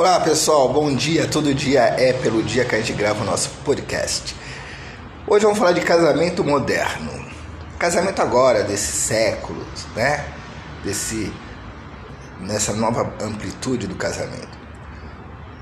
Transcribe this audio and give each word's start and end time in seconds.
Olá 0.00 0.18
pessoal, 0.18 0.72
bom 0.72 0.94
dia. 0.94 1.28
Todo 1.28 1.54
dia 1.54 1.82
é 1.82 2.14
pelo 2.14 2.42
dia 2.42 2.64
que 2.64 2.74
a 2.74 2.78
gente 2.78 2.94
grava 2.94 3.22
o 3.22 3.26
nosso 3.26 3.50
podcast. 3.66 4.34
Hoje 5.26 5.44
vamos 5.44 5.58
falar 5.58 5.72
de 5.72 5.82
casamento 5.82 6.42
moderno. 6.42 7.12
Casamento 7.78 8.22
agora, 8.22 8.64
desse 8.64 8.92
século, 8.92 9.62
né? 9.94 10.24
Desse, 10.82 11.30
nessa 12.40 12.72
nova 12.72 13.12
amplitude 13.20 13.86
do 13.86 13.94
casamento. 13.94 14.48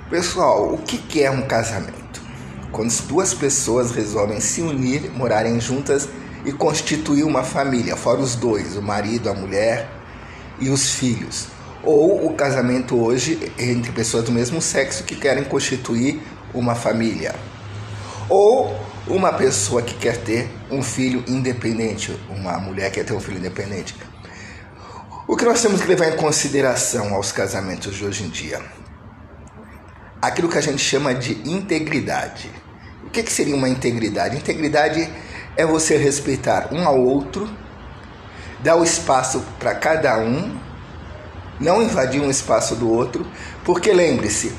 Pessoal, 0.09 0.73
o 0.73 0.79
que, 0.79 0.98
que 0.98 1.20
é 1.20 1.32
um 1.32 1.43
casamento? 1.43 2.23
Quando 2.70 2.93
duas 3.09 3.34
pessoas 3.34 3.91
resolvem 3.91 4.39
se 4.39 4.62
unir, 4.62 5.11
morarem 5.11 5.61
juntas 5.61 6.09
e 6.45 6.52
constituir 6.52 7.25
uma 7.25 7.43
família, 7.43 7.96
fora 7.96 8.20
os 8.20 8.36
dois, 8.36 8.77
o 8.77 8.82
marido, 8.82 9.29
a 9.29 9.34
mulher 9.34 9.91
e 10.61 10.70
os 10.70 10.93
filhos 10.93 11.58
ou 11.83 12.27
o 12.27 12.35
casamento 12.35 12.97
hoje 13.01 13.53
entre 13.59 13.93
pessoas 13.93 14.25
do 14.25 14.33
mesmo 14.33 14.61
sexo 14.61 15.05
que 15.05 15.15
querem 15.15 15.45
constituir 15.45 16.21
uma 16.52 16.75
família, 16.75 17.35
ou 18.29 18.79
uma 19.07 19.33
pessoa 19.33 19.83
que 19.83 19.95
quer 19.95 20.16
ter 20.19 20.51
um 20.71 20.83
filho 20.83 21.25
independente, 21.27 22.19
uma 22.29 22.59
mulher 22.59 22.91
que 22.91 23.01
quer 23.01 23.05
ter 23.05 23.15
um 23.15 23.21
filho 23.21 23.38
independente. 23.38 23.95
O 25.27 25.37
que 25.37 25.45
nós 25.45 25.61
temos 25.61 25.80
que 25.80 25.87
levar 25.87 26.09
em 26.09 26.16
consideração 26.16 27.15
aos 27.15 27.33
casamentos 27.33 27.95
de 27.95 28.05
hoje 28.05 28.24
em 28.24 28.29
dia? 28.29 28.60
Aquilo 30.21 30.49
que 30.49 30.59
a 30.59 30.60
gente 30.60 30.83
chama 30.83 31.15
de 31.15 31.35
integridade. 31.49 32.51
O 33.05 33.10
que, 33.10 33.23
que 33.23 33.33
seria 33.33 33.55
uma 33.55 33.69
integridade? 33.69 34.37
Integridade 34.37 35.09
é 35.57 35.65
você 35.65 35.97
respeitar 35.97 36.69
um 36.73 36.87
ao 36.87 37.01
outro, 37.01 37.49
dar 38.63 38.77
o 38.77 38.85
espaço 38.85 39.43
para 39.59 39.74
cada 39.74 40.19
um 40.19 40.68
não 41.61 41.83
invadir 41.83 42.21
um 42.21 42.30
espaço 42.30 42.75
do 42.75 42.91
outro, 42.91 43.27
porque 43.65 43.93
lembre-se, 43.93 44.53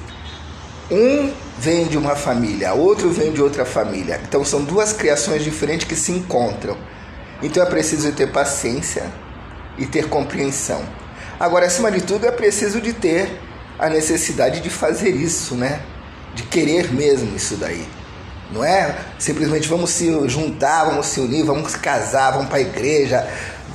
um 0.91 1.31
vem 1.57 1.85
de 1.87 1.98
uma 1.98 2.15
família, 2.15 2.73
outro 2.73 3.10
vem 3.10 3.32
de 3.32 3.41
outra 3.41 3.65
família. 3.65 4.20
Então 4.27 4.43
são 4.43 4.63
duas 4.63 4.93
criações 4.93 5.43
diferentes 5.43 5.88
que 5.88 5.96
se 5.96 6.12
encontram. 6.12 6.77
Então 7.41 7.62
é 7.62 7.65
preciso 7.65 8.12
ter 8.12 8.32
paciência 8.32 9.04
e 9.77 9.85
ter 9.85 10.10
compreensão. 10.10 10.82
Agora, 11.40 11.65
acima 11.65 11.90
de 11.90 12.01
tudo, 12.01 12.26
é 12.26 12.32
preciso 12.32 12.82
de 12.82 12.91
ter 12.91 13.40
a 13.77 13.90
necessidade 13.90 14.60
de 14.60 14.70
fazer 14.70 15.10
isso, 15.10 15.55
né? 15.55 15.82
De 16.35 16.43
querer 16.43 16.93
mesmo 16.93 17.34
isso 17.35 17.55
daí. 17.55 17.88
Não 18.51 18.63
é 18.63 18.95
simplesmente 19.18 19.68
vamos 19.68 19.91
se 19.91 20.27
juntar, 20.27 20.85
vamos 20.85 21.05
se 21.05 21.20
unir, 21.20 21.45
vamos 21.45 21.71
se 21.71 21.79
casar, 21.79 22.32
vamos 22.32 22.48
para 22.48 22.57
a 22.57 22.62
igreja, 22.62 23.26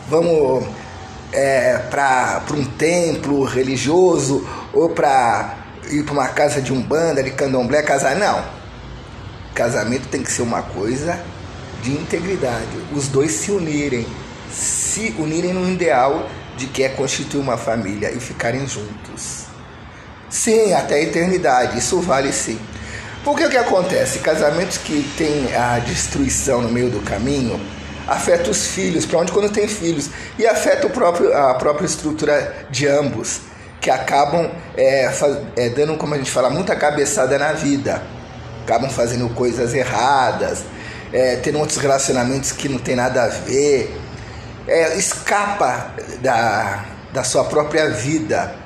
vamos 0.09 0.67
é, 1.35 1.79
para 1.91 2.45
um 2.53 2.65
templo 2.65 3.45
religioso 3.45 4.49
ou 4.73 4.91
para 4.91 5.57
ir 5.91 6.05
para 6.05 6.13
uma 6.13 6.29
casa 6.29 6.63
de 6.63 6.73
umbanda, 6.73 7.23
de 7.23 7.33
candomblé, 7.33 7.83
casar. 7.83 8.17
Não. 8.17 8.43
Casamento 9.55 10.09
tem 10.09 10.23
que 10.23 10.31
ser 10.31 10.43
uma 10.43 10.63
coisa 10.63 11.21
de 11.83 11.93
integridade. 11.93 12.67
Os 12.93 13.09
dois 13.09 13.33
se 13.33 13.51
unirem, 13.51 14.07
se 14.51 15.15
unirem 15.19 15.53
no 15.53 15.71
ideal 15.71 16.29
de 16.57 16.67
que 16.67 16.83
é 16.85 16.89
constituir 16.89 17.41
uma 17.41 17.57
família 17.57 18.13
e 18.13 18.21
ficarem 18.21 18.67
juntos. 18.67 19.45
Sim, 20.31 20.73
até 20.73 20.95
a 20.95 21.03
eternidade, 21.03 21.79
isso 21.79 22.01
vale 22.01 22.33
sim. 22.33 22.59
Porque 23.25 23.45
o 23.45 23.51
que 23.51 23.57
acontece? 23.57 24.19
Casamentos 24.19 24.79
que 24.79 25.09
têm 25.17 25.55
a 25.55 25.79
destruição 25.79 26.61
no 26.61 26.69
meio 26.69 26.91
do 26.91 27.01
caminho, 27.01 27.61
afeta 28.07 28.51
os 28.51 28.67
filhos, 28.69 29.07
para 29.07 29.19
onde 29.19 29.33
quando 29.33 29.51
tem 29.51 29.67
filhos, 29.67 30.11
e 30.39 30.47
afeta 30.47 30.87
o 30.87 30.91
próprio, 30.91 31.37
a 31.37 31.55
própria 31.55 31.87
estrutura 31.87 32.67
de 32.71 32.87
ambos, 32.87 33.41
que 33.81 33.91
acabam 33.91 34.51
é, 34.77 35.11
faz, 35.11 35.39
é, 35.57 35.69
dando, 35.69 35.97
como 35.97 36.15
a 36.15 36.19
gente 36.19 36.31
fala, 36.31 36.51
muita 36.51 36.75
cabeçada 36.75 37.39
na 37.39 37.53
vida, 37.53 38.03
acabam 38.63 38.91
fazendo 38.91 39.29
coisas 39.35 39.75
erradas, 39.75 40.65
é, 41.13 41.37
tendo 41.37 41.59
outros 41.59 41.79
relacionamentos 41.79 42.51
que 42.53 42.69
não 42.69 42.79
tem 42.79 42.97
nada 42.97 43.25
a 43.25 43.29
ver, 43.29 43.95
é, 44.67 44.97
escapa 44.97 45.95
da, 46.20 46.85
da 47.13 47.23
sua 47.23 47.45
própria 47.45 47.91
vida. 47.91 48.57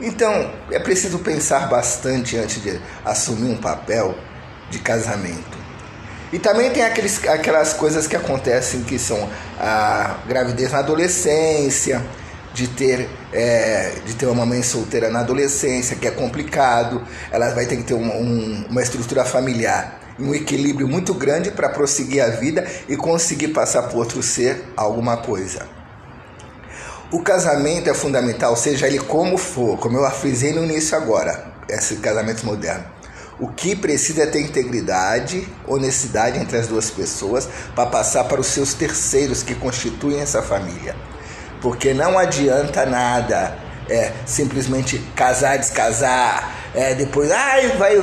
Então, 0.00 0.52
é 0.70 0.78
preciso 0.78 1.18
pensar 1.18 1.68
bastante 1.68 2.36
antes 2.36 2.62
de 2.62 2.80
assumir 3.04 3.50
um 3.50 3.56
papel 3.56 4.14
de 4.70 4.78
casamento. 4.78 5.59
E 6.32 6.38
também 6.38 6.70
tem 6.70 6.84
aqueles, 6.84 7.26
aquelas 7.26 7.72
coisas 7.72 8.06
que 8.06 8.14
acontecem 8.14 8.82
que 8.82 8.98
são 8.98 9.28
a 9.58 10.18
gravidez 10.28 10.70
na 10.70 10.78
adolescência, 10.78 12.02
de 12.52 12.68
ter, 12.68 13.08
é, 13.32 13.92
de 14.04 14.14
ter 14.14 14.26
uma 14.26 14.44
mãe 14.44 14.62
solteira 14.62 15.08
na 15.08 15.20
adolescência, 15.20 15.96
que 15.96 16.06
é 16.06 16.10
complicado, 16.10 17.02
ela 17.30 17.50
vai 17.50 17.66
ter 17.66 17.76
que 17.76 17.84
ter 17.84 17.94
uma, 17.94 18.14
um, 18.14 18.66
uma 18.68 18.82
estrutura 18.82 19.24
familiar 19.24 20.00
um 20.20 20.34
equilíbrio 20.34 20.86
muito 20.86 21.14
grande 21.14 21.50
para 21.50 21.70
prosseguir 21.70 22.22
a 22.22 22.28
vida 22.28 22.66
e 22.88 22.96
conseguir 22.96 23.48
passar 23.48 23.84
para 23.84 23.96
outro 23.96 24.22
ser 24.22 24.62
alguma 24.76 25.16
coisa. 25.16 25.66
O 27.10 27.22
casamento 27.22 27.88
é 27.88 27.94
fundamental, 27.94 28.54
seja 28.54 28.86
ele 28.86 28.98
como 28.98 29.36
for, 29.36 29.78
como 29.78 29.98
eu 29.98 30.10
frisei 30.10 30.52
no 30.52 30.64
início 30.64 30.96
agora, 30.96 31.52
esse 31.68 31.96
casamento 31.96 32.44
moderno. 32.44 32.84
O 33.40 33.48
que 33.48 33.74
precisa 33.74 34.24
é 34.24 34.26
ter 34.26 34.42
integridade, 34.42 35.48
honestidade 35.66 36.38
entre 36.38 36.58
as 36.58 36.66
duas 36.66 36.90
pessoas 36.90 37.48
para 37.74 37.86
passar 37.86 38.24
para 38.24 38.38
os 38.38 38.48
seus 38.48 38.74
terceiros 38.74 39.42
que 39.42 39.54
constituem 39.54 40.20
essa 40.20 40.42
família. 40.42 40.94
Porque 41.62 41.94
não 41.94 42.18
adianta 42.18 42.84
nada 42.84 43.56
é, 43.88 44.12
simplesmente 44.26 44.98
casar, 45.16 45.56
descasar, 45.56 46.54
é, 46.74 46.94
depois, 46.94 47.30
ah, 47.30 47.56
vai, 47.78 47.96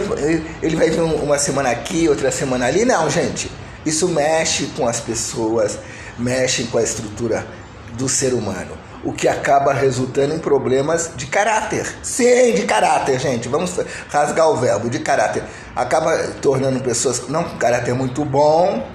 ele 0.62 0.76
vai 0.76 0.90
vir 0.90 1.02
uma 1.02 1.38
semana 1.38 1.70
aqui, 1.70 2.10
outra 2.10 2.32
semana 2.32 2.66
ali. 2.66 2.84
Não, 2.84 3.08
gente. 3.08 3.52
Isso 3.86 4.08
mexe 4.10 4.66
com 4.76 4.88
as 4.88 5.00
pessoas, 5.00 5.78
mexe 6.18 6.64
com 6.64 6.80
a 6.80 6.84
estrutura 6.84 7.46
do 7.94 8.10
ser 8.10 8.34
humano 8.34 8.88
o 9.08 9.14
que 9.14 9.26
acaba 9.26 9.72
resultando 9.72 10.36
em 10.36 10.38
problemas 10.38 11.12
de 11.16 11.28
caráter. 11.28 11.88
Sim, 12.04 12.52
de 12.54 12.64
caráter, 12.64 13.18
gente. 13.18 13.48
Vamos 13.48 13.74
rasgar 14.10 14.50
o 14.50 14.58
verbo, 14.58 14.90
de 14.90 15.00
caráter. 15.00 15.44
Acaba 15.74 16.14
tornando 16.42 16.82
pessoas 16.82 17.30
não 17.30 17.46
com 17.46 17.58
caráter 17.58 17.94
muito 17.94 18.26
bom 18.26 18.86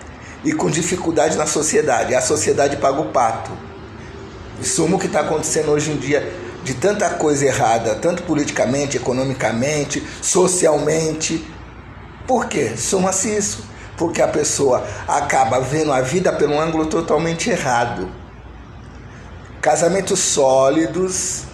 e 0.45 0.53
com 0.53 0.69
dificuldade 0.69 1.39
na 1.39 1.47
sociedade. 1.47 2.15
A 2.15 2.21
sociedade 2.21 2.77
paga 2.77 3.01
o 3.01 3.07
pato. 3.07 3.53
Sumo 4.63 4.99
que 4.99 5.07
está 5.07 5.21
acontecendo 5.21 5.71
hoje 5.71 5.93
em 5.93 5.97
dia 5.97 6.31
de 6.63 6.75
tanta 6.75 7.09
coisa 7.09 7.47
errada, 7.47 7.95
tanto 7.95 8.23
politicamente, 8.25 8.99
economicamente, 8.99 10.07
socialmente. 10.21 11.43
Por 12.27 12.49
quê? 12.49 12.75
Suma-se 12.77 13.35
isso. 13.35 13.65
Porque 13.97 14.21
a 14.21 14.29
pessoa 14.29 14.87
acaba 15.09 15.59
vendo 15.59 15.91
a 15.91 16.03
vida 16.03 16.31
pelo 16.35 16.61
ângulo 16.61 16.85
totalmente 16.85 17.49
errado 17.49 18.21
Casamentos 19.63 20.19
sólidos 20.19 21.45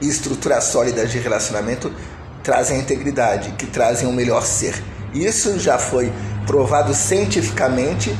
e 0.00 0.08
estruturas 0.08 0.64
sólidas 0.64 1.12
de 1.12 1.20
relacionamento 1.20 1.94
trazem 2.42 2.80
integridade, 2.80 3.52
que 3.52 3.66
trazem 3.66 4.08
o 4.08 4.12
melhor 4.12 4.44
ser. 4.44 4.82
Isso 5.14 5.60
já 5.60 5.78
foi 5.78 6.12
provado 6.44 6.92
cientificamente 6.92 8.10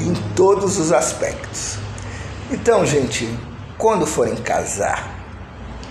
em 0.00 0.12
todos 0.34 0.76
os 0.76 0.90
aspectos. 0.90 1.78
Então, 2.50 2.84
gente, 2.84 3.32
quando 3.78 4.08
forem 4.08 4.34
casar, 4.34 5.08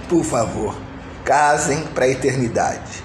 por 0.09 0.25
favor, 0.25 0.75
casem 1.23 1.83
para 1.95 2.03
a 2.03 2.09
eternidade. 2.09 3.01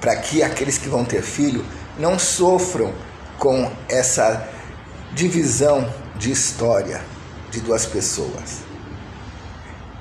Para 0.00 0.16
que 0.16 0.42
aqueles 0.42 0.78
que 0.78 0.88
vão 0.88 1.04
ter 1.04 1.22
filho 1.22 1.64
não 1.96 2.18
sofram 2.18 2.92
com 3.38 3.70
essa 3.88 4.48
divisão 5.12 5.88
de 6.16 6.32
história 6.32 7.00
de 7.52 7.60
duas 7.60 7.86
pessoas 7.86 8.68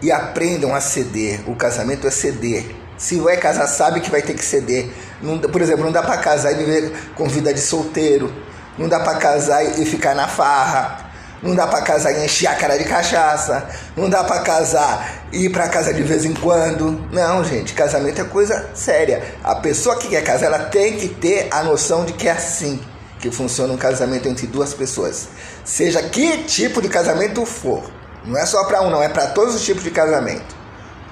e 0.01 0.11
aprendam 0.11 0.73
a 0.73 0.81
ceder. 0.81 1.41
O 1.47 1.55
casamento 1.55 2.07
é 2.07 2.11
ceder. 2.11 2.65
Se 2.97 3.19
vai 3.19 3.37
casar, 3.37 3.67
sabe 3.67 4.01
que 4.01 4.11
vai 4.11 4.21
ter 4.21 4.33
que 4.33 4.43
ceder. 4.43 4.89
Não, 5.21 5.39
por 5.39 5.61
exemplo, 5.61 5.85
não 5.85 5.91
dá 5.91 6.03
para 6.03 6.17
casar 6.17 6.51
e 6.51 6.55
viver 6.55 6.91
com 7.15 7.27
vida 7.27 7.53
de 7.53 7.61
solteiro. 7.61 8.33
Não 8.77 8.87
dá 8.87 8.99
para 8.99 9.17
casar 9.17 9.63
e 9.79 9.85
ficar 9.85 10.13
na 10.13 10.27
farra. 10.27 11.09
Não 11.41 11.55
dá 11.55 11.65
para 11.67 11.81
casar 11.81 12.11
e 12.11 12.25
encher 12.25 12.47
a 12.47 12.55
cara 12.55 12.77
de 12.77 12.83
cachaça. 12.83 13.69
Não 13.95 14.09
dá 14.09 14.23
para 14.23 14.41
casar 14.41 15.27
e 15.31 15.45
ir 15.45 15.49
para 15.49 15.69
casa 15.69 15.93
de 15.93 16.03
vez 16.03 16.25
em 16.25 16.33
quando. 16.33 17.07
Não, 17.11 17.43
gente, 17.43 17.73
casamento 17.73 18.21
é 18.21 18.25
coisa 18.25 18.69
séria. 18.73 19.23
A 19.43 19.55
pessoa 19.55 19.95
que 19.95 20.09
quer 20.09 20.23
casar, 20.23 20.47
ela 20.47 20.59
tem 20.59 20.97
que 20.97 21.07
ter 21.07 21.47
a 21.51 21.63
noção 21.63 22.03
de 22.03 22.13
que 22.13 22.27
é 22.27 22.31
assim 22.31 22.81
que 23.19 23.29
funciona 23.29 23.73
um 23.73 23.77
casamento 23.77 24.27
entre 24.27 24.47
duas 24.47 24.73
pessoas. 24.73 25.27
Seja 25.63 26.01
que 26.03 26.43
tipo 26.43 26.81
de 26.81 26.89
casamento 26.89 27.45
for. 27.45 27.98
Não 28.29 28.37
é 28.37 28.45
só 28.45 28.63
para 28.65 28.83
um, 28.83 28.91
não, 28.91 29.01
é 29.01 29.09
para 29.09 29.27
todos 29.27 29.55
os 29.55 29.65
tipos 29.65 29.83
de 29.83 29.89
casamento. 29.89 30.55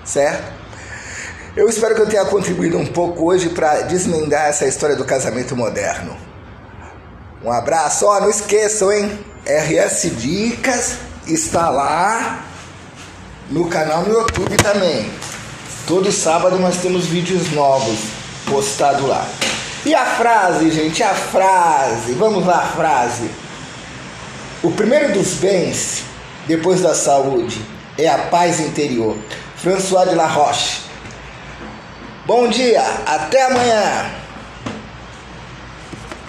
Certo? 0.05 0.53
Eu 1.55 1.67
espero 1.67 1.95
que 1.95 2.01
eu 2.01 2.07
tenha 2.07 2.23
contribuído 2.25 2.77
um 2.77 2.85
pouco 2.85 3.25
hoje 3.25 3.49
para 3.49 3.81
desmendar 3.81 4.45
essa 4.45 4.67
história 4.67 4.95
do 4.95 5.03
casamento 5.03 5.55
moderno. 5.55 6.15
Um 7.43 7.51
abraço, 7.51 8.05
ó, 8.05 8.19
não 8.19 8.29
esqueçam, 8.29 8.91
hein? 8.91 9.25
RS 9.43 10.11
Dicas 10.17 10.97
está 11.25 11.69
lá 11.69 12.43
no 13.49 13.67
canal 13.67 14.03
no 14.03 14.13
YouTube 14.13 14.55
também. 14.57 15.11
Todo 15.87 16.11
sábado 16.11 16.59
nós 16.59 16.77
temos 16.77 17.07
vídeos 17.07 17.51
novos 17.51 17.97
postados 18.45 19.07
lá. 19.07 19.25
E 19.83 19.95
a 19.95 20.05
frase, 20.05 20.69
gente, 20.69 21.01
a 21.01 21.15
frase. 21.15 22.11
Vamos 22.13 22.45
lá, 22.45 22.57
a 22.57 22.67
frase. 22.67 23.31
O 24.61 24.71
primeiro 24.71 25.13
dos 25.13 25.35
bens, 25.35 26.03
depois 26.47 26.81
da 26.81 26.95
saúde, 26.95 27.61
é 27.97 28.07
a 28.07 28.17
paz 28.17 28.59
interior. 28.59 29.17
François 29.57 30.07
de 30.07 30.15
la 30.15 30.27
Roche. 30.27 30.81
Bom 32.25 32.47
dia, 32.47 32.83
até 33.05 33.45
amanhã. 33.45 34.26